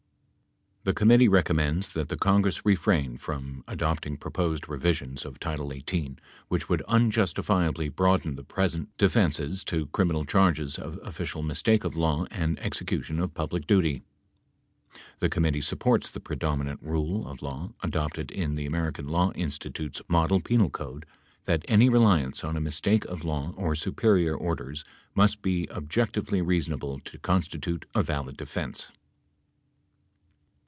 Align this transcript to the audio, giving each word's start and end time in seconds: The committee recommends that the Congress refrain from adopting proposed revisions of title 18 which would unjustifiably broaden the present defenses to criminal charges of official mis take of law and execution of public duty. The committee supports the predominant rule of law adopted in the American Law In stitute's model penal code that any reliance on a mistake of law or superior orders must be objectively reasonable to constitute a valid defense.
The 0.83 0.95
committee 0.95 1.27
recommends 1.29 1.89
that 1.89 2.09
the 2.09 2.17
Congress 2.17 2.65
refrain 2.65 3.19
from 3.19 3.63
adopting 3.67 4.17
proposed 4.17 4.67
revisions 4.67 5.25
of 5.25 5.39
title 5.39 5.71
18 5.71 6.17
which 6.47 6.69
would 6.69 6.81
unjustifiably 6.87 7.87
broaden 7.87 8.33
the 8.35 8.43
present 8.43 8.89
defenses 8.97 9.63
to 9.65 9.85
criminal 9.89 10.25
charges 10.25 10.79
of 10.79 10.97
official 11.03 11.43
mis 11.43 11.61
take 11.61 11.83
of 11.83 11.95
law 11.95 12.25
and 12.31 12.57
execution 12.57 13.19
of 13.19 13.35
public 13.35 13.67
duty. 13.67 14.01
The 15.19 15.29
committee 15.29 15.61
supports 15.61 16.09
the 16.09 16.19
predominant 16.19 16.81
rule 16.81 17.27
of 17.27 17.43
law 17.43 17.73
adopted 17.83 18.31
in 18.31 18.55
the 18.55 18.65
American 18.65 19.07
Law 19.07 19.29
In 19.35 19.49
stitute's 19.49 20.01
model 20.07 20.39
penal 20.41 20.71
code 20.71 21.05
that 21.45 21.63
any 21.67 21.89
reliance 21.89 22.43
on 22.43 22.57
a 22.57 22.59
mistake 22.59 23.05
of 23.05 23.23
law 23.23 23.53
or 23.55 23.75
superior 23.75 24.33
orders 24.35 24.83
must 25.13 25.43
be 25.43 25.69
objectively 25.69 26.41
reasonable 26.41 26.99
to 27.01 27.19
constitute 27.19 27.85
a 27.93 28.01
valid 28.01 28.35
defense. 28.35 28.91